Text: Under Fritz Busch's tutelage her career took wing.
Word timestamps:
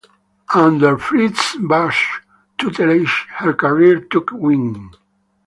Under 0.55 0.97
Fritz 0.97 1.55
Busch's 1.57 2.21
tutelage 2.57 3.27
her 3.37 3.53
career 3.53 3.99
took 3.99 4.31
wing. 4.31 4.93